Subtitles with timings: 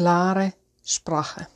[0.00, 1.46] klare Sprache.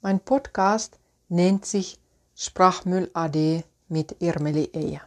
[0.00, 1.98] Mein Podcast nennt sich
[2.36, 5.00] Sprachmüll AD mit Irmeli Eja.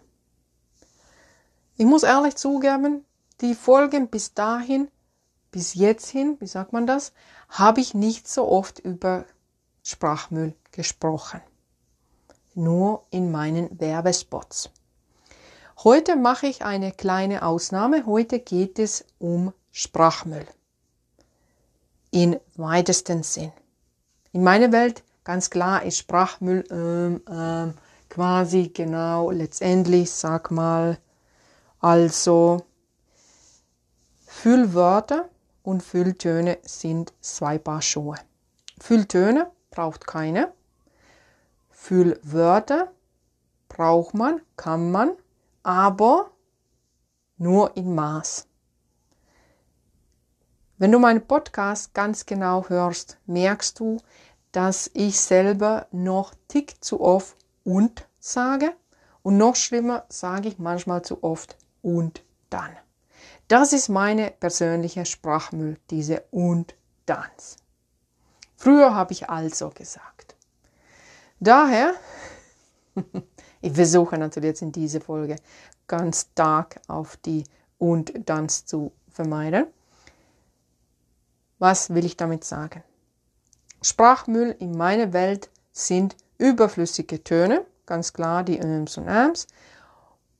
[1.77, 3.05] Ich muss ehrlich zugeben,
[3.39, 4.89] die Folgen bis dahin,
[5.51, 7.13] bis jetzt hin, wie sagt man das,
[7.47, 9.23] habe ich nicht so oft über
[9.81, 11.39] Sprachmüll gesprochen.
[12.55, 14.69] Nur in meinen Werbespots.
[15.85, 18.05] Heute mache ich eine kleine Ausnahme.
[18.05, 20.45] Heute geht es um Sprachmüll.
[22.11, 23.51] In weitesten Sinn.
[24.31, 27.73] In meiner Welt ganz klar ist Sprachmüll ähm, ähm,
[28.09, 30.97] quasi genau letztendlich, sag mal,
[31.79, 32.65] also
[34.25, 35.29] Füllwörter
[35.61, 38.15] und Fülltöne sind zwei Paar Schuhe.
[38.79, 40.51] Fülltöne braucht keine.
[41.69, 42.91] Füllwörter
[43.67, 45.11] braucht man, kann man,
[45.63, 46.31] aber
[47.37, 48.48] nur in Maß.
[50.79, 53.97] Wenn du meinen Podcast ganz genau hörst, merkst du,
[54.51, 58.71] dass ich selber noch tick zu oft und sage
[59.21, 62.71] und noch schlimmer sage ich manchmal zu oft und dann.
[63.47, 66.73] Das ist meine persönliche Sprachmüll, diese und
[67.05, 67.57] danns.
[68.55, 70.35] Früher habe ich also gesagt.
[71.39, 71.93] Daher
[73.61, 75.35] Ich versuche natürlich jetzt in dieser Folge
[75.87, 77.43] ganz stark auf die
[77.77, 79.67] und Danns zu vermeiden.
[81.59, 82.83] Was will ich damit sagen?
[83.81, 89.47] Sprachmüll in meiner Welt sind überflüssige Töne, ganz klar die Öms und Äms,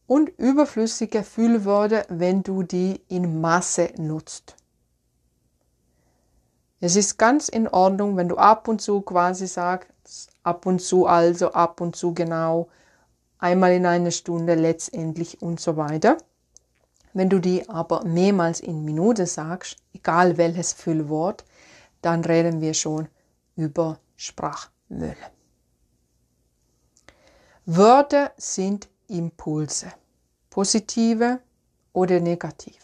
[0.07, 4.55] und überflüssige Füllwörter, wenn du die in Masse nutzt.
[6.79, 11.05] Es ist ganz in Ordnung, wenn du ab und zu quasi sagst, ab und zu
[11.05, 12.69] also, ab und zu genau,
[13.37, 16.17] einmal in einer Stunde letztendlich und so weiter.
[17.13, 21.43] Wenn du die aber mehrmals in Minute sagst, egal welches Füllwort,
[22.01, 23.07] dann reden wir schon
[23.55, 25.15] über Sprachmüll.
[27.65, 29.91] Wörter sind Impulse,
[30.49, 31.39] positive
[31.93, 32.77] oder negative.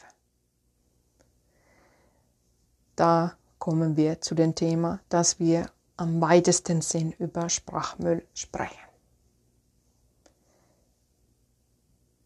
[2.95, 8.84] Da kommen wir zu dem Thema, dass wir am weitesten Sinn über Sprachmüll sprechen.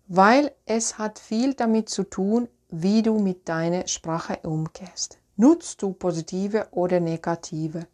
[0.10, 5.20] Weil es hat viel damit zu tun, wie du mit deiner Sprache umgehst.
[5.36, 7.88] Nutzt du positive oder negative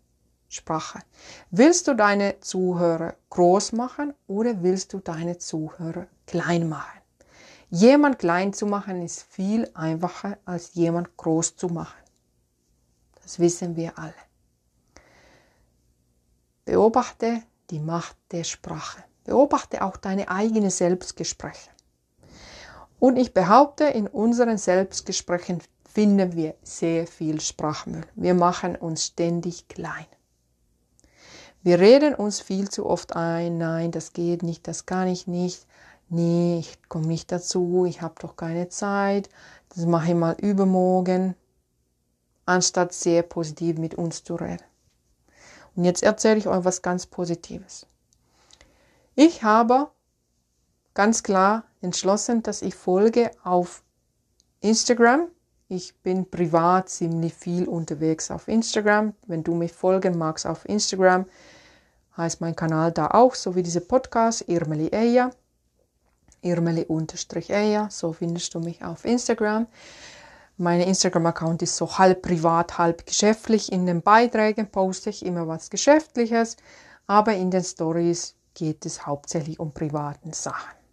[0.48, 1.00] Sprache?
[1.52, 7.02] Willst du deine Zuhörer groß machen oder willst du deine Zuhörer klein machen?
[7.70, 12.02] Jemand klein zu machen ist viel einfacher als jemand groß zu machen.
[13.22, 14.14] Das wissen wir alle.
[16.64, 19.04] Beobachte die Macht der Sprache.
[19.26, 21.75] Beobachte auch deine eigene Selbstgespräche.
[23.06, 28.08] Und ich behaupte, in unseren Selbstgesprächen finden wir sehr viel Sprachmüll.
[28.16, 30.08] Wir machen uns ständig klein.
[31.62, 35.68] Wir reden uns viel zu oft ein, nein, das geht nicht, das kann ich nicht,
[36.10, 39.30] nee, ich komme nicht dazu, ich habe doch keine Zeit,
[39.70, 41.36] das mache ich mal übermorgen,
[42.48, 44.66] anstatt sehr positiv mit uns zu reden.
[45.76, 47.86] Und jetzt erzähle ich euch was ganz Positives.
[49.14, 49.92] Ich habe
[50.96, 53.84] ganz klar entschlossen, dass ich folge auf
[54.60, 55.30] Instagram.
[55.70, 59.14] Ich bin privat ziemlich viel unterwegs auf Instagram.
[59.28, 61.26] Wenn du mich folgen magst auf Instagram,
[62.18, 65.32] heißt mein Kanal da auch, so wie diese Podcast, Irmeli Eja.
[66.42, 69.66] Irmeli-Eja, so findest du mich auf Instagram.
[70.58, 73.72] Mein Instagram-Account ist so halb privat, halb geschäftlich.
[73.72, 76.58] In den Beiträgen poste ich immer was Geschäftliches,
[77.08, 80.85] aber in den Stories geht es hauptsächlich um privaten Sachen.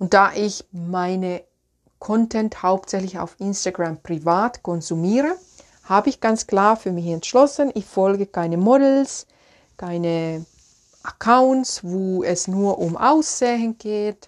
[0.00, 1.44] Und da ich meine
[1.98, 5.36] Content hauptsächlich auf Instagram privat konsumiere,
[5.84, 9.26] habe ich ganz klar für mich entschlossen, ich folge keine Models,
[9.76, 10.46] keine
[11.02, 14.26] Accounts, wo es nur um Aussehen geht,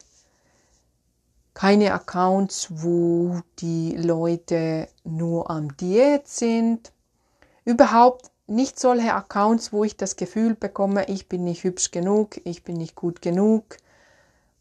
[1.55, 6.93] keine Accounts, wo die Leute nur am Diät sind,
[7.65, 12.63] überhaupt nicht solche Accounts, wo ich das Gefühl bekomme, ich bin nicht hübsch genug, ich
[12.63, 13.79] bin nicht gut genug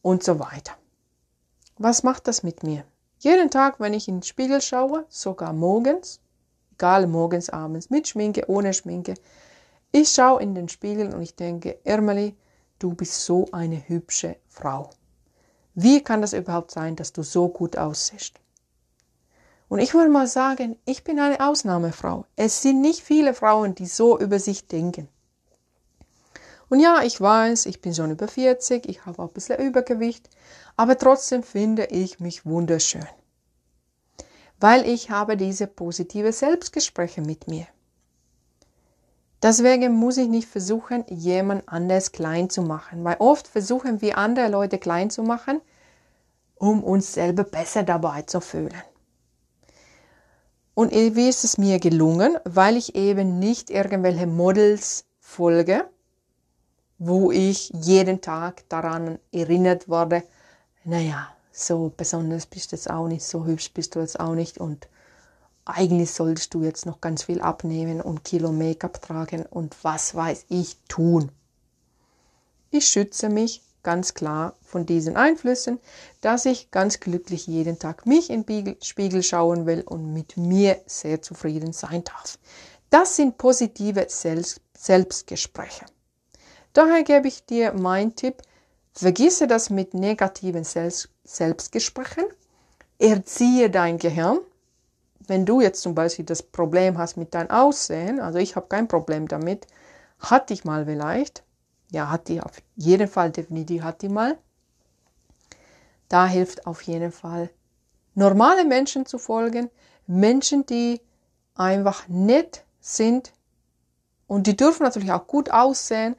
[0.02, 0.81] und so weiter.
[1.84, 2.84] Was macht das mit mir?
[3.22, 6.20] Jeden Tag, wenn ich in den Spiegel schaue, sogar morgens,
[6.74, 9.16] egal morgens, abends, mit Schminke, ohne Schminke,
[9.92, 12.36] ich schaue in den Spiegel und ich denke, Ermeli,
[12.78, 14.92] du bist so eine hübsche Frau.
[15.74, 18.36] Wie kann das überhaupt sein, dass du so gut aussiehst?
[19.68, 22.26] Und ich würde mal sagen, ich bin eine Ausnahmefrau.
[22.36, 25.08] Es sind nicht viele Frauen, die so über sich denken.
[26.72, 30.30] Und ja, ich weiß, ich bin schon über 40, ich habe auch ein bisschen Übergewicht,
[30.78, 33.06] aber trotzdem finde ich mich wunderschön.
[34.62, 37.66] weil ich habe diese positive Selbstgespräche mit mir.
[39.42, 44.50] Deswegen muss ich nicht versuchen, jemand anders klein zu machen, weil oft versuchen wir andere
[44.50, 45.62] Leute klein zu machen,
[46.56, 48.84] um uns selber besser dabei zu fühlen.
[50.76, 52.38] Und wie ist es mir gelungen?
[52.44, 55.90] Weil ich eben nicht irgendwelche Models folge,
[57.04, 60.22] wo ich jeden Tag daran erinnert wurde,
[60.84, 64.60] naja, so besonders bist du jetzt auch nicht, so hübsch bist du jetzt auch nicht
[64.60, 64.88] und
[65.66, 70.46] eigentlich solltest du jetzt noch ganz viel abnehmen und Kilo Make-up tragen und was weiß
[70.50, 71.32] ich tun.
[72.70, 75.80] Ich schütze mich ganz klar von diesen Einflüssen,
[76.22, 78.46] dass ich ganz glücklich jeden Tag mich in
[78.84, 82.38] Spiegel schauen will und mit mir sehr zufrieden sein darf.
[82.92, 85.86] Das sind positive Selbstgespräche.
[86.74, 88.42] Daher gebe ich dir meinen Tipp,
[88.94, 92.26] vergisse das mit negativen Selbstgesprächen,
[93.00, 94.40] erziehe dein Gehirn,
[95.28, 98.88] wenn du jetzt zum Beispiel das Problem hast mit deinem Aussehen, also ich habe kein
[98.88, 99.68] Problem damit,
[100.20, 101.44] hatte ich mal vielleicht,
[101.92, 104.38] ja, hat die auf jeden Fall, definitiv hat die mal.
[106.10, 107.50] Da hilft auf jeden Fall,
[108.14, 109.70] normale Menschen zu folgen,
[110.08, 111.02] Menschen, die
[111.56, 113.32] einfach nett sind
[114.28, 116.16] und die dürfen natürlich auch gut aussehen,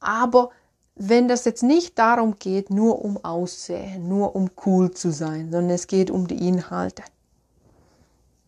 [0.00, 0.50] aber
[0.96, 5.70] wenn das jetzt nicht darum geht, nur um Aussehen, nur um cool zu sein, sondern
[5.70, 7.02] es geht um die Inhalte.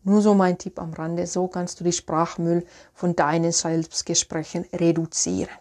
[0.05, 5.55] Nur so mein Tipp am Rande, so kannst du die Sprachmüll von deinen Selbstgesprächen reduzieren.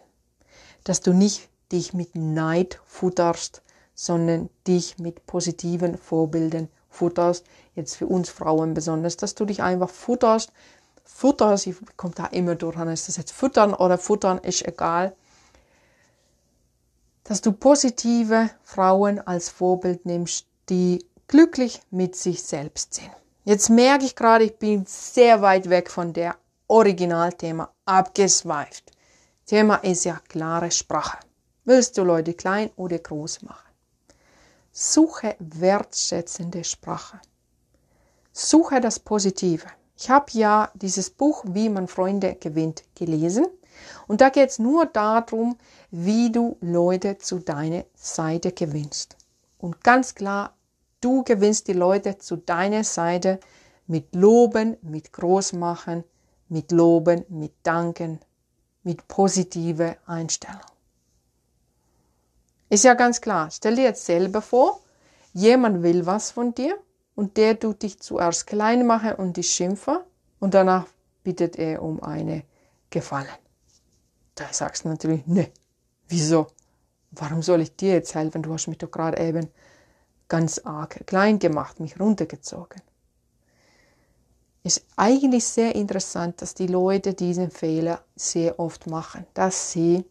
[0.84, 3.62] Dass du nicht dich mit Neid futterst,
[3.94, 7.46] sondern dich mit positiven Vorbildern futterst.
[7.74, 10.52] Jetzt für uns Frauen besonders, dass du dich einfach futterst.
[11.04, 15.14] Futter, sie kommt da immer durch, ist das jetzt Futtern oder Futtern, ist egal.
[17.24, 23.10] Dass du positive Frauen als Vorbild nimmst, die glücklich mit sich selbst sind.
[23.44, 26.36] Jetzt merke ich gerade, ich bin sehr weit weg von der
[26.68, 28.92] Originalthema abgesweift.
[29.46, 31.18] Thema ist ja klare Sprache.
[31.64, 33.68] Willst du Leute klein oder groß machen?
[34.72, 37.20] Suche wertschätzende Sprache.
[38.32, 39.66] Suche das Positive.
[39.98, 43.46] Ich habe ja dieses Buch Wie man Freunde gewinnt gelesen.
[44.06, 45.56] Und da geht es nur darum,
[45.90, 49.16] wie du Leute zu deiner Seite gewinnst.
[49.58, 50.54] Und ganz klar
[51.02, 53.40] Du gewinnst die Leute zu deiner Seite
[53.88, 56.04] mit Loben, mit Großmachen,
[56.48, 58.20] mit Loben, mit Danken,
[58.84, 60.60] mit positiver Einstellung.
[62.68, 63.50] Ist ja ganz klar.
[63.50, 64.80] Stell dir jetzt selber vor,
[65.32, 66.78] jemand will was von dir
[67.16, 69.98] und der tut dich zuerst klein machen und dich schimpfen
[70.38, 70.86] und danach
[71.24, 72.44] bittet er um eine
[72.90, 73.26] Gefallen.
[74.42, 75.52] Da sagst du natürlich, ne,
[76.08, 76.48] wieso?
[77.12, 78.42] Warum soll ich dir jetzt helfen?
[78.42, 79.48] Du hast mich doch gerade eben
[80.26, 82.82] ganz arg klein gemacht, mich runtergezogen.
[84.64, 90.04] Ist eigentlich sehr interessant, dass die Leute diesen Fehler sehr oft machen, dass sie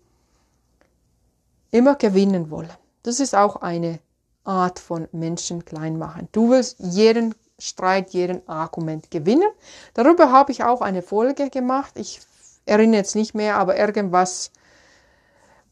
[1.71, 2.71] immer gewinnen wollen.
[3.03, 3.99] Das ist auch eine
[4.45, 6.29] Art von Menschen klein machen.
[6.31, 9.49] Du willst jeden Streit, jeden Argument gewinnen.
[9.93, 11.93] Darüber habe ich auch eine Folge gemacht.
[11.95, 12.21] Ich
[12.65, 14.51] erinnere jetzt nicht mehr, aber irgendwas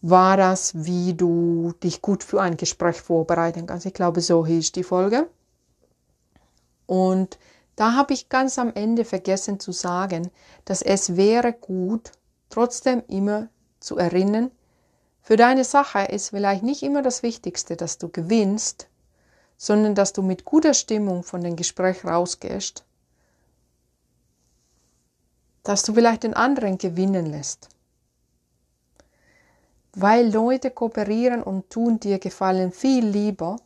[0.01, 3.85] war das, wie du dich gut für ein Gespräch vorbereiten kannst.
[3.85, 5.29] Ich glaube, so hieß die Folge.
[6.85, 7.37] Und
[7.75, 10.31] da habe ich ganz am Ende vergessen zu sagen,
[10.65, 12.11] dass es wäre gut,
[12.49, 13.47] trotzdem immer
[13.79, 14.51] zu erinnern,
[15.21, 18.87] für deine Sache ist vielleicht nicht immer das Wichtigste, dass du gewinnst,
[19.57, 22.83] sondern dass du mit guter Stimmung von dem Gespräch rausgehst,
[25.63, 27.69] dass du vielleicht den anderen gewinnen lässt
[29.93, 33.57] weil Leute kooperieren und tun dir Gefallen viel lieber,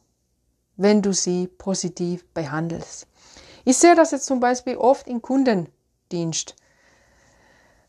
[0.77, 3.07] wenn du sie positiv behandelst.
[3.65, 6.55] Ich sehe das jetzt zum Beispiel oft im Kundendienst.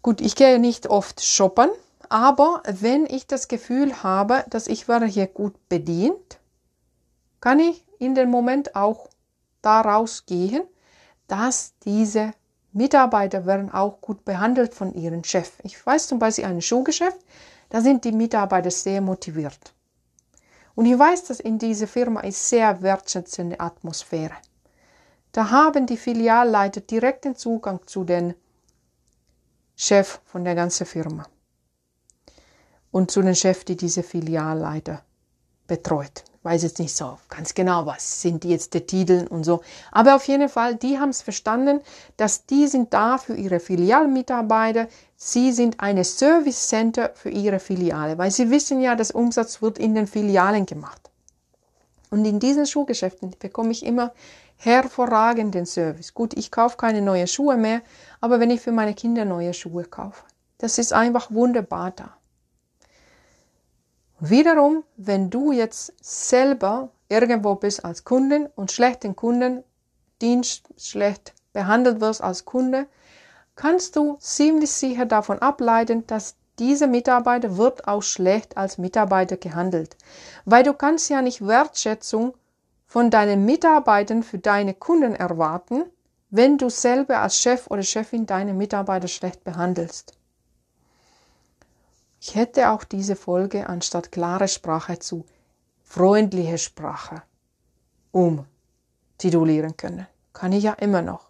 [0.02, 1.70] Gut, ich gehe nicht oft shoppen,
[2.08, 6.38] aber wenn ich das Gefühl habe, dass ich werde hier gut bedient,
[7.40, 9.08] kann ich in dem Moment auch
[9.62, 10.62] daraus gehen,
[11.26, 12.32] dass diese
[12.74, 15.52] Mitarbeiter werden auch gut behandelt von ihrem Chef.
[15.62, 17.18] Ich weiß zum Beispiel ein Schuhgeschäft,
[17.70, 19.72] da sind die Mitarbeiter sehr motiviert.
[20.74, 24.34] Und ich weiß, dass in dieser Firma ist sehr wertschätzende Atmosphäre.
[25.30, 28.34] Da haben die Filialleiter direkten Zugang zu den
[29.76, 31.26] Chef von der ganzen Firma
[32.90, 35.04] und zu den Chef, die diese Filialleiter
[35.68, 39.62] betreut weiß jetzt nicht so ganz genau, was sind jetzt die Titel und so.
[39.90, 41.80] Aber auf jeden Fall, die haben es verstanden,
[42.16, 44.88] dass die sind da für ihre Filialmitarbeiter.
[45.16, 49.78] Sie sind eine Service Center für ihre Filiale, weil sie wissen ja, dass Umsatz wird
[49.78, 51.10] in den Filialen gemacht.
[52.10, 54.12] Und in diesen Schuhgeschäften bekomme ich immer
[54.56, 56.14] hervorragenden Service.
[56.14, 57.80] Gut, ich kaufe keine neuen Schuhe mehr,
[58.20, 60.22] aber wenn ich für meine Kinder neue Schuhe kaufe,
[60.58, 62.16] das ist einfach wunderbar da.
[64.20, 72.22] Wiederum, wenn du jetzt selber irgendwo bist als Kundin und schlechten Kundendienst schlecht behandelt wirst
[72.22, 72.86] als Kunde,
[73.56, 79.96] kannst du ziemlich sicher davon ableiten, dass dieser Mitarbeiter wird auch schlecht als Mitarbeiter gehandelt,
[80.44, 82.34] weil du kannst ja nicht Wertschätzung
[82.86, 85.84] von deinen Mitarbeitern für deine Kunden erwarten,
[86.30, 90.12] wenn du selber als Chef oder Chefin deine Mitarbeiter schlecht behandelst.
[92.26, 95.26] Ich hätte auch diese Folge anstatt klare Sprache zu
[95.82, 97.22] freundliche Sprache
[98.12, 100.06] umtitulieren können.
[100.32, 101.26] Kann ich ja immer noch.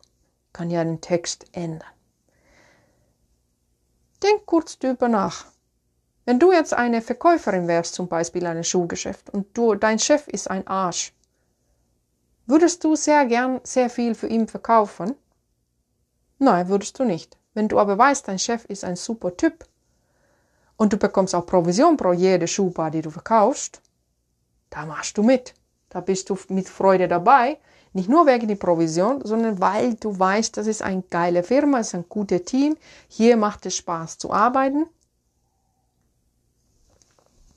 [0.52, 1.90] Kann ja den Text ändern.
[4.22, 5.46] Denk kurz drüber nach.
[6.26, 10.48] Wenn du jetzt eine Verkäuferin wärst, zum Beispiel ein Schuhgeschäft, und du, dein Chef ist
[10.48, 11.12] ein Arsch,
[12.46, 15.16] würdest du sehr gern sehr viel für ihn verkaufen?
[16.38, 17.36] Nein, würdest du nicht.
[17.52, 19.66] Wenn du aber weißt, dein Chef ist ein super Typ
[20.76, 23.80] und du bekommst auch Provision pro jede Schuhbar, die du verkaufst,
[24.70, 25.54] da machst du mit.
[25.88, 27.58] Da bist du mit Freude dabei.
[27.92, 31.88] Nicht nur wegen der Provision, sondern weil du weißt, das ist eine geile Firma, es
[31.88, 32.76] ist ein gutes Team.
[33.06, 34.86] Hier macht es Spaß zu arbeiten.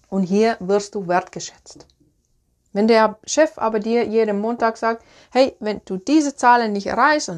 [0.09, 1.88] Und hier wirst du wertgeschätzt.
[2.71, 7.31] Wenn der Chef aber dir jeden Montag sagt, hey, wenn du diese Zahlen nicht erreichst,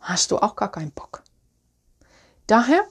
[0.00, 1.22] hast du auch gar keinen Bock.
[2.46, 2.84] Daher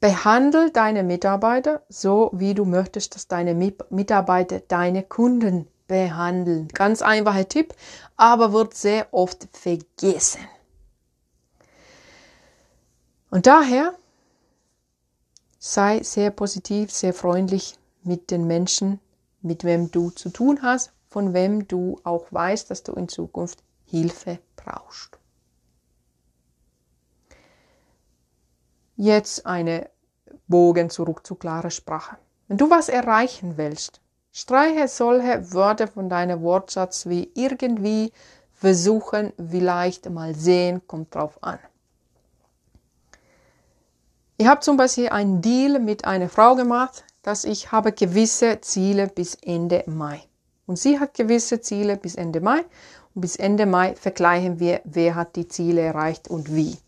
[0.00, 6.68] Behandle deine Mitarbeiter so, wie du möchtest, dass deine Mitarbeiter deine Kunden behandeln.
[6.68, 7.74] Ganz einfacher Tipp,
[8.16, 10.40] aber wird sehr oft vergessen.
[13.30, 13.94] Und daher
[15.58, 19.00] sei sehr positiv, sehr freundlich mit den Menschen,
[19.42, 23.62] mit wem du zu tun hast, von wem du auch weißt, dass du in Zukunft
[23.84, 25.17] Hilfe brauchst.
[29.00, 29.88] Jetzt eine
[30.48, 32.16] Bogen zurück zu klarer Sprache.
[32.48, 34.00] Wenn du was erreichen willst,
[34.32, 38.12] streiche solche Wörter von deinem Wortschatz wie irgendwie,
[38.54, 41.60] versuchen, vielleicht mal sehen, kommt drauf an.
[44.36, 49.06] Ich habe zum Beispiel einen Deal mit einer Frau gemacht, dass ich habe gewisse Ziele
[49.06, 50.24] bis Ende Mai.
[50.66, 52.64] Und sie hat gewisse Ziele bis Ende Mai.
[53.14, 56.78] Und bis Ende Mai vergleichen wir, wer hat die Ziele erreicht und wie.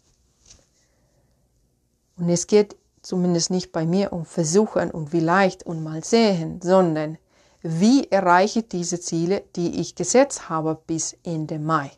[2.21, 7.17] Und es geht zumindest nicht bei mir um Versuchen und vielleicht und mal sehen, sondern
[7.63, 11.91] wie erreiche ich diese Ziele, die ich gesetzt habe bis Ende Mai.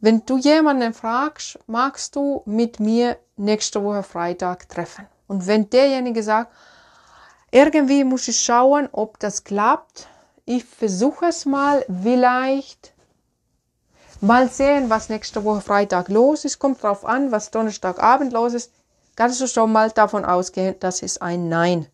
[0.00, 5.06] Wenn du jemanden fragst, magst du mit mir nächste Woche Freitag treffen?
[5.26, 6.54] Und wenn derjenige sagt,
[7.50, 10.08] irgendwie muss ich schauen, ob das klappt,
[10.46, 12.94] ich versuche es mal, vielleicht
[14.22, 16.58] Mal sehen, was nächste Woche Freitag los ist.
[16.58, 18.70] Kommt drauf an, was Donnerstagabend los ist.
[19.16, 21.86] Kannst du schon mal davon ausgehen, das ist ein Nein.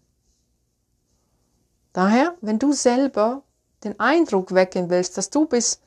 [1.93, 3.43] Daher, wenn du selber
[3.85, 5.81] den Eindruck wecken willst, dass du bist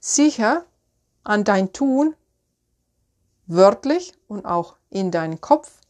[0.00, 0.64] sicher
[1.24, 2.14] an dein Tun,
[3.46, 5.80] wörtlich und auch in deinen Kopf,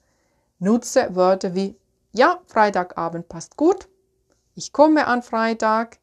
[0.58, 1.74] nutze Wörter wie
[2.12, 3.88] ja, Freitagabend passt gut,
[4.54, 5.98] ich komme an Freitag,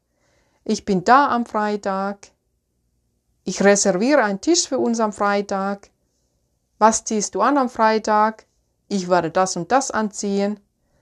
[0.64, 2.28] ich bin da am Freitag,
[3.44, 5.90] ich reserviere einen Tisch für uns am Freitag.
[6.78, 8.46] Was ziehst du an am Freitag?
[8.88, 10.58] Ich werde das und das anziehen.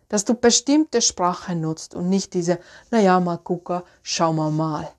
[0.09, 2.59] Dass du bestimmte Sprache nutzt und nicht diese,
[2.91, 4.93] naja, mal gucken, schauen wir mal.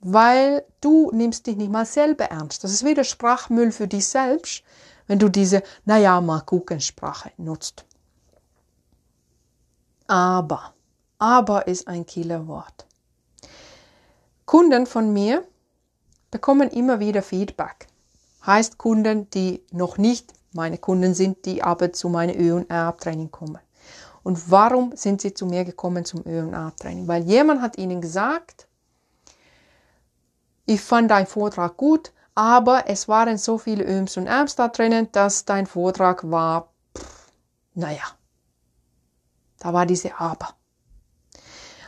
[0.00, 2.62] Weil du nimmst dich nicht mal selber ernst.
[2.62, 4.62] Das ist wieder Sprachmüll für dich selbst,
[5.08, 7.84] wenn du diese, naja, mal gucken Sprache nutzt.
[10.06, 10.74] Aber,
[11.18, 12.86] aber ist ein Killerwort.
[14.50, 15.46] Kunden von mir
[16.32, 17.86] bekommen immer wieder Feedback.
[18.44, 23.30] Heißt Kunden, die noch nicht meine Kunden sind, die aber zu meinem Ö- und R-Training
[23.30, 23.60] kommen.
[24.24, 27.06] Und warum sind sie zu mir gekommen zum Ö- und R-Training?
[27.06, 28.66] Weil jemand hat ihnen gesagt,
[30.66, 35.12] ich fand deinen Vortrag gut, aber es waren so viele Öms und Ärms da drinnen,
[35.12, 37.30] dass dein Vortrag war, pff,
[37.74, 38.02] naja,
[39.60, 40.48] da war diese Aber.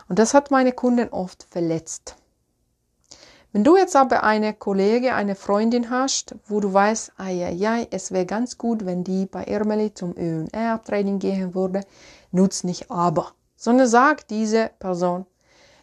[0.09, 2.15] Und das hat meine Kunden oft verletzt.
[3.53, 8.25] Wenn du jetzt aber eine Kollege, eine Freundin hast, wo du weißt, ai, es wäre
[8.25, 11.83] ganz gut, wenn die bei Irmeli zum ÖR-Training gehen würde,
[12.31, 15.27] nutz nicht aber, sondern sag diese Person,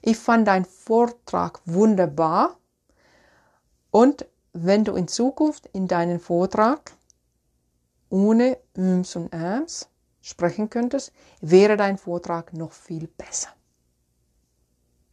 [0.01, 2.57] ich fand deinen Vortrag wunderbar
[3.91, 6.93] und wenn du in Zukunft in deinen Vortrag
[8.09, 9.89] ohne Üms und Äms
[10.21, 13.49] sprechen könntest, wäre dein Vortrag noch viel besser.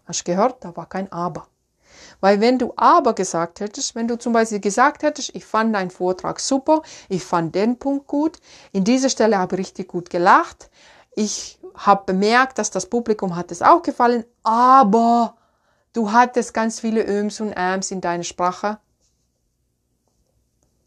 [0.07, 0.65] Hast gehört?
[0.65, 1.49] Da war kein Aber.
[2.21, 5.91] Weil wenn du aber gesagt hättest, wenn du zum Beispiel gesagt hättest, ich fand deinen
[5.91, 8.39] Vortrag super, ich fand den Punkt gut,
[8.73, 10.71] in dieser Stelle habe ich richtig gut gelacht,
[11.15, 15.37] ich habe bemerkt, dass das Publikum hat es auch gefallen, aber
[15.93, 18.79] du hattest ganz viele Öms und Äms in deiner Sprache,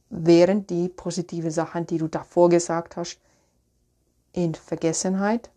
[0.10, 3.20] während die positiven Sachen, die du davor gesagt hast,
[4.34, 5.50] in Vergessenheit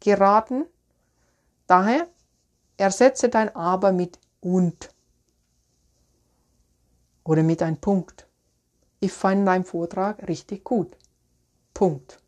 [0.00, 0.66] geraten.
[1.66, 2.08] Daher
[2.76, 4.91] ersetze dein Aber mit und
[7.24, 8.26] oder mit einem Punkt.
[9.00, 10.96] Ich fand deinen Vortrag richtig gut.
[11.74, 12.18] Punkt.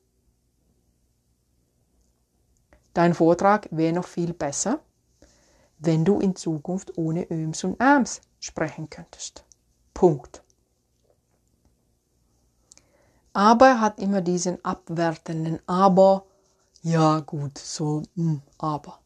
[2.95, 4.81] Dein Vortrag wäre noch viel besser,
[5.79, 9.45] wenn du in Zukunft ohne Öms und Äms sprechen könntest.
[9.93, 10.43] Punkt.
[13.33, 16.27] Aber hat immer diesen abwertenden Aber,
[16.83, 19.04] ja gut, so, mh, hm, aber.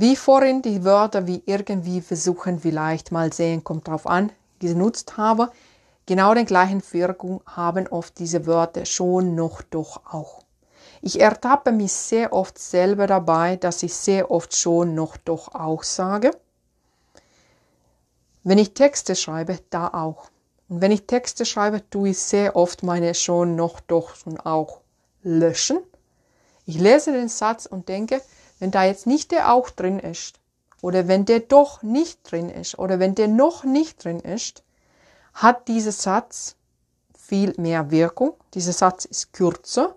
[0.00, 5.50] Wie vorhin die Wörter wie irgendwie versuchen, vielleicht mal sehen, kommt drauf an, genutzt habe,
[6.06, 10.44] genau den gleichen Wirkung haben oft diese Wörter schon noch doch auch.
[11.02, 15.82] Ich ertappe mich sehr oft selber dabei, dass ich sehr oft schon noch doch auch
[15.82, 16.30] sage.
[18.44, 20.30] Wenn ich Texte schreibe, da auch.
[20.68, 24.78] Und wenn ich Texte schreibe, tue ich sehr oft meine schon noch doch und auch
[25.24, 25.80] löschen.
[26.66, 28.22] Ich lese den Satz und denke,
[28.58, 30.38] wenn da jetzt nicht der auch drin ist,
[30.80, 34.62] oder wenn der doch nicht drin ist, oder wenn der noch nicht drin ist,
[35.34, 36.56] hat dieser Satz
[37.16, 38.34] viel mehr Wirkung.
[38.54, 39.96] Dieser Satz ist kürzer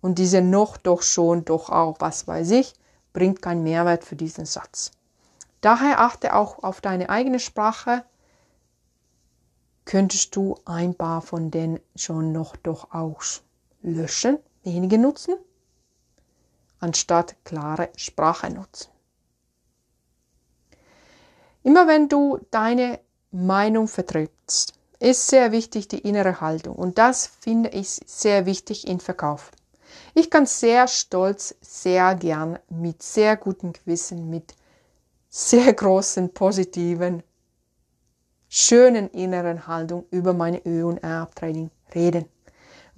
[0.00, 2.74] und diese noch, doch, schon, doch auch, was weiß ich,
[3.12, 4.90] bringt keinen Mehrwert für diesen Satz.
[5.60, 8.04] Daher achte auch auf deine eigene Sprache.
[9.84, 13.22] Könntest du ein paar von den schon noch, doch auch
[13.82, 15.34] löschen, wenige nutzen
[16.80, 18.90] anstatt klare Sprache nutzen.
[21.62, 27.70] Immer wenn du deine Meinung vertrittst, ist sehr wichtig die innere Haltung und das finde
[27.70, 29.50] ich sehr wichtig im Verkauf.
[30.14, 34.54] Ich kann sehr stolz, sehr gern, mit sehr gutem Gewissen, mit
[35.28, 37.22] sehr großen, positiven,
[38.48, 42.26] schönen inneren Haltung über meine Ö- und R-Training reden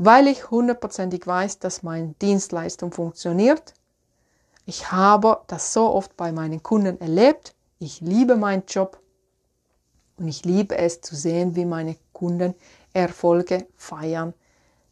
[0.05, 3.75] weil ich hundertprozentig weiß, dass meine Dienstleistung funktioniert.
[4.67, 7.55] Ich habe das so oft bei meinen Kunden erlebt.
[7.79, 9.01] Ich liebe meinen Job
[10.17, 12.55] und ich liebe es zu sehen, wie meine Kunden
[12.93, 14.35] Erfolge feiern,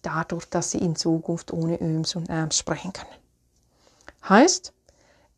[0.02, 3.10] dadurch, dass sie in Zukunft ohne Öms und Äms sprechen können.
[4.28, 4.72] Heißt,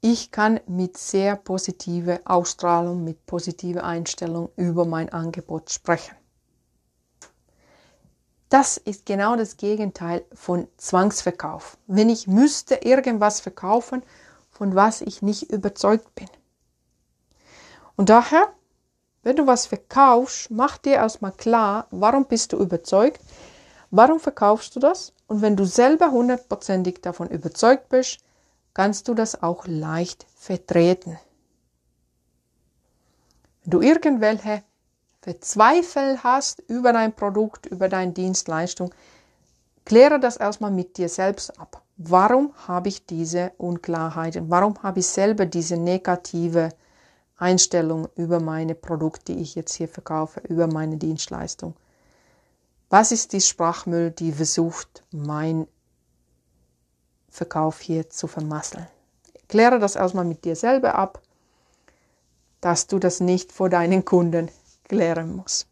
[0.02, 6.14] ich kann mit sehr positiver Ausstrahlung, mit positiver Einstellung über mein Angebot sprechen.
[8.52, 11.78] Das ist genau das Gegenteil von Zwangsverkauf.
[11.86, 14.02] Wenn ich müsste irgendwas verkaufen,
[14.50, 16.28] von was ich nicht überzeugt bin.
[17.96, 18.52] Und daher,
[19.22, 23.22] wenn du was verkaufst, mach dir erstmal klar, warum bist du überzeugt,
[23.90, 25.14] warum verkaufst du das?
[25.26, 28.18] Und wenn du selber hundertprozentig davon überzeugt bist,
[28.74, 31.18] kannst du das auch leicht vertreten.
[33.62, 34.62] Wenn du irgendwelche
[35.22, 38.92] Verzweifel hast über dein Produkt, über deine Dienstleistung,
[39.84, 41.82] kläre das erstmal mit dir selbst ab.
[41.96, 44.50] Warum habe ich diese Unklarheiten?
[44.50, 46.70] Warum habe ich selber diese negative
[47.36, 51.74] Einstellung über meine Produkte, die ich jetzt hier verkaufe, über meine Dienstleistung?
[52.90, 55.68] Was ist die Sprachmüll, die versucht, mein
[57.28, 58.88] Verkauf hier zu vermasseln?
[59.48, 61.22] Kläre das erstmal mit dir selber ab,
[62.60, 64.50] dass du das nicht vor deinen Kunden
[64.92, 65.66] klären muss.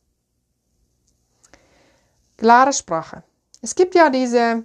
[2.39, 3.23] Klare Sprache.
[3.61, 4.65] Es gibt ja diese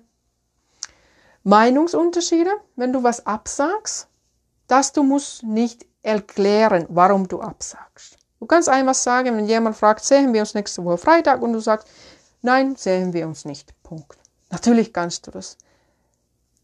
[1.43, 4.07] Meinungsunterschiede, wenn du was absagst,
[4.67, 8.17] dass du musst nicht erklären, warum du absagst.
[8.39, 11.59] Du kannst einfach sagen, wenn jemand fragt, sehen wir uns nächste Woche Freitag und du
[11.59, 11.89] sagst,
[12.41, 13.73] nein, sehen wir uns nicht.
[13.83, 14.17] Punkt.
[14.51, 15.57] Natürlich kannst du das.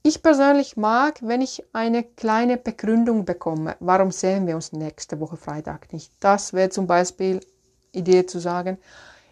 [0.01, 5.35] Ich persönlich mag, wenn ich eine kleine Begründung bekomme, warum sehen wir uns nächste Woche
[5.35, 6.13] Freitag nicht.
[6.21, 7.41] Das wäre zum Beispiel
[7.91, 8.77] Idee zu sagen,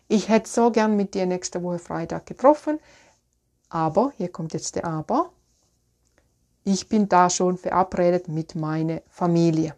[0.07, 2.79] ich hätte so gern mit dir nächste Woche Freitag getroffen,
[3.69, 5.31] aber, hier kommt jetzt der Aber,
[6.63, 9.75] ich bin da schon verabredet mit meiner Familie.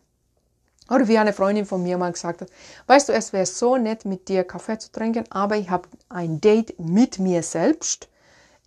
[0.89, 2.49] Oder wie eine Freundin von mir mal gesagt hat,
[2.87, 6.41] weißt du, es wäre so nett, mit dir Kaffee zu trinken, aber ich habe ein
[6.41, 8.09] Date mit mir selbst.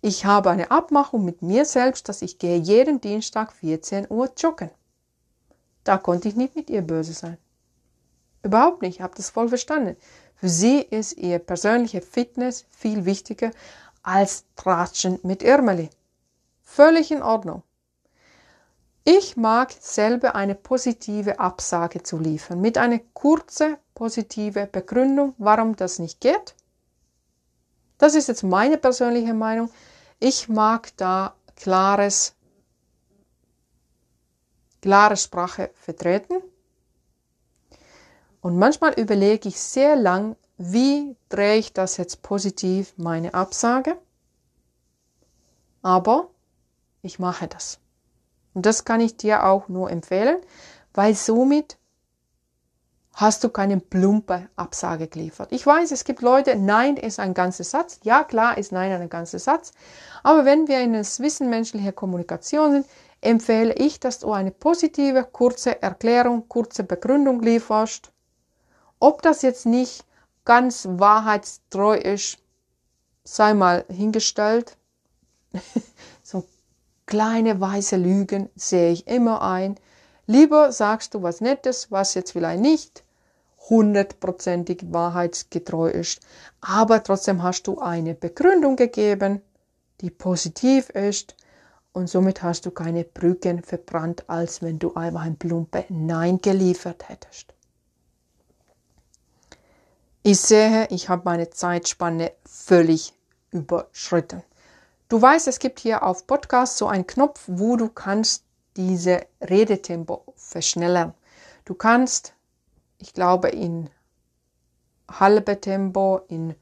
[0.01, 4.71] Ich habe eine Abmachung mit mir selbst, dass ich gehe jeden Dienstag 14 Uhr joggen.
[5.83, 7.37] Da konnte ich nicht mit ihr böse sein.
[8.45, 9.97] Überhaupt nicht, ich habe das voll verstanden.
[10.35, 13.49] Für sie ist ihr persönliche Fitness viel wichtiger
[14.03, 15.89] als Tratschen mit Irmeli.
[16.61, 17.63] Völlig in Ordnung.
[19.03, 25.97] Ich mag selber eine positive Absage zu liefern, mit einer kurzen positive Begründung, warum das
[25.97, 26.53] nicht geht.
[27.97, 29.71] Das ist jetzt meine persönliche Meinung.
[30.19, 32.35] Ich mag da klares,
[34.81, 36.43] klare Sprache vertreten.
[38.45, 43.97] Und manchmal überlege ich sehr lang, wie drehe ich das jetzt positiv, meine Absage.
[45.81, 46.29] Aber
[47.01, 47.79] ich mache das.
[48.53, 50.37] Und das kann ich dir auch nur empfehlen,
[50.93, 51.79] weil somit
[53.13, 55.51] hast du keine plumpe Absage geliefert.
[55.51, 57.99] Ich weiß, es gibt Leute, Nein ist ein ganzer Satz.
[58.03, 59.71] Ja, klar ist Nein ein ganzer Satz.
[60.21, 62.85] Aber wenn wir in einer zwischenmenschlichen Kommunikation sind,
[63.21, 68.11] empfehle ich, dass du eine positive, kurze Erklärung, kurze Begründung lieferst.
[68.99, 70.05] Ob das jetzt nicht
[70.45, 72.37] ganz wahrheitstreu ist,
[73.23, 74.77] sei mal hingestellt.
[76.23, 76.45] so
[77.05, 79.75] kleine weiße Lügen sehe ich immer ein.
[80.27, 83.03] Lieber sagst du was Nettes, was jetzt vielleicht nicht
[83.69, 86.21] hundertprozentig wahrheitsgetreu ist,
[86.61, 89.41] aber trotzdem hast du eine Begründung gegeben,
[90.01, 91.35] die positiv ist
[91.91, 97.09] und somit hast du keine Brücken verbrannt, als wenn du einfach ein plumpe Nein geliefert
[97.09, 97.54] hättest.
[100.27, 103.13] Ich sehe, ich habe meine Zeitspanne völlig
[103.51, 104.41] überschritten.
[105.07, 108.43] Du weißt, es gibt hier auf Podcast so einen Knopf, wo du kannst
[108.75, 111.13] diese Redetempo verschnellern.
[111.63, 112.33] Du kannst
[112.97, 113.89] ich glaube, in
[115.09, 116.55] halbe Tempo, in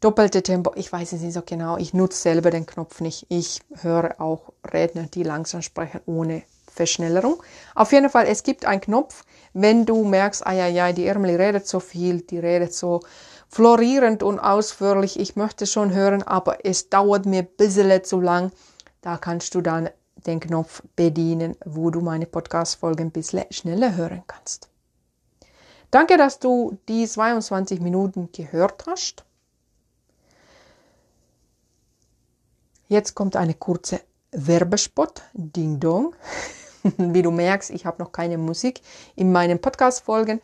[0.00, 3.26] doppelte Tempo, ich weiß es nicht so genau, ich nutze selber den Knopf nicht.
[3.28, 6.42] Ich höre auch Redner, die langsam sprechen, ohne
[6.72, 7.42] Verschnellerung.
[7.74, 11.36] Auf jeden Fall, es gibt einen Knopf, wenn du merkst, ah ja, ja, die Irmeli
[11.36, 13.00] redet so viel, die redet so
[13.48, 18.50] florierend und ausführlich, ich möchte schon hören, aber es dauert mir ein bisschen zu lang.
[19.02, 19.90] Da kannst du dann
[20.26, 24.68] den Knopf bedienen, wo du meine Podcast-Folgen ein bisschen schneller hören kannst.
[25.90, 29.24] Danke, dass du die 22 Minuten gehört hast.
[32.88, 35.22] Jetzt kommt eine kurze Werbespot.
[35.34, 36.14] Ding Dong.
[36.96, 38.80] Wie du merkst, ich habe noch keine Musik
[39.14, 40.40] in meinen Podcast-Folgen,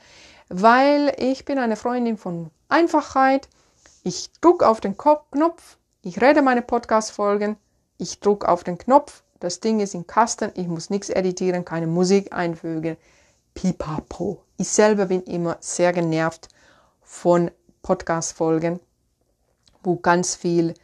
[0.48, 3.48] weil ich bin eine Freundin von Einfachheit.
[4.04, 7.56] Ich drücke auf den Knopf, ich rede meine Podcast-Folgen,
[7.98, 11.86] ich drücke auf den Knopf, das Ding ist im Kasten, ich muss nichts editieren, keine
[11.86, 12.96] Musik einfügen.
[13.54, 14.44] Pipapo.
[14.56, 16.48] Ich selber bin immer sehr genervt
[17.02, 17.50] von
[17.82, 18.80] Podcast-Folgen,
[19.82, 20.74] wo ganz viel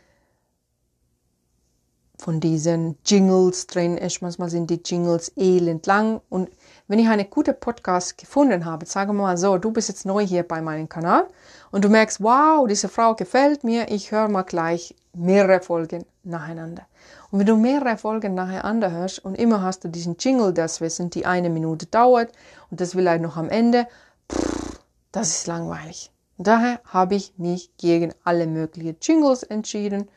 [2.24, 4.22] von diesen Jingles drin ist.
[4.22, 6.22] Manchmal sind die Jingles elend lang.
[6.30, 6.48] Und
[6.88, 10.24] wenn ich eine gute Podcast gefunden habe, sagen wir mal so, du bist jetzt neu
[10.24, 11.26] hier bei meinem Kanal
[11.70, 16.86] und du merkst, wow, diese Frau gefällt mir, ich höre mal gleich mehrere Folgen nacheinander.
[17.30, 21.10] Und wenn du mehrere Folgen nacheinander hörst und immer hast du diesen Jingle, das Wissen,
[21.10, 22.32] die eine Minute dauert
[22.70, 23.86] und das vielleicht noch am Ende,
[24.32, 24.80] pff,
[25.12, 26.10] das ist langweilig.
[26.38, 30.08] Und daher habe ich mich gegen alle möglichen Jingles entschieden,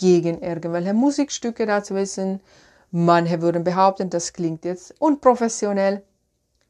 [0.00, 2.40] gegen irgendwelche Musikstücke dazu wissen.
[2.90, 6.02] Manche würden behaupten, das klingt jetzt unprofessionell.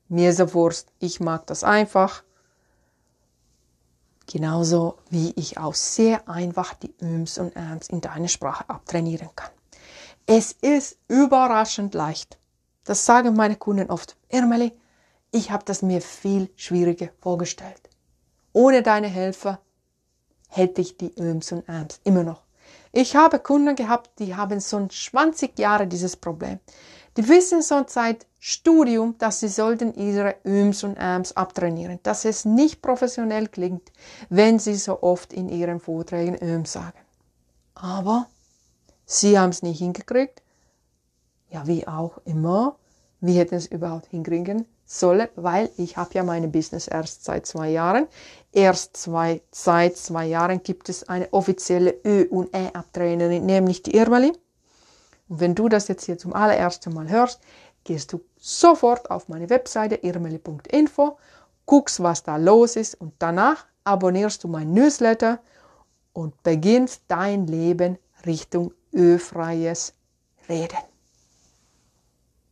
[0.08, 2.24] Mir so Wurst, ich mag das einfach.
[4.26, 9.50] Genauso wie ich auch sehr einfach die Öms und Äms in deiner Sprache abtrainieren kann.
[10.26, 12.36] Es ist überraschend leicht.
[12.84, 14.16] Das sagen meine Kunden oft.
[14.28, 14.72] Irmeli,
[15.30, 17.88] ich habe das mir viel schwieriger vorgestellt.
[18.52, 19.58] Ohne deine Hilfe
[20.48, 22.42] hätte ich die Öms und Äms immer noch.
[22.92, 26.58] Ich habe Kunden gehabt, die haben schon 20 Jahre dieses Problem.
[27.16, 32.44] Die wissen schon seit Studium, dass sie sollten ihre Öms und Äms abtrainieren, dass es
[32.44, 33.92] nicht professionell klingt,
[34.28, 36.98] wenn sie so oft in ihren Vorträgen Öms sagen.
[37.74, 38.26] Aber
[39.12, 40.40] Sie haben es nicht hingekriegt.
[41.48, 42.76] Ja, wie auch immer.
[43.20, 45.28] Wie hätten es überhaupt hinkriegen sollen?
[45.36, 48.06] Weil ich habe ja meine Business erst seit zwei Jahren.
[48.52, 54.32] Erst zwei, seit zwei Jahren gibt es eine offizielle Ö- und E-Abtrainerin, nämlich die Irmeli.
[55.28, 57.40] Und wenn du das jetzt hier zum allerersten Mal hörst,
[57.84, 61.16] gehst du sofort auf meine Webseite irmeli.info,
[61.66, 65.38] guckst, was da los ist und danach abonnierst du mein Newsletter
[66.12, 69.94] und beginnst dein Leben Richtung ölfreies
[70.48, 70.89] Reden.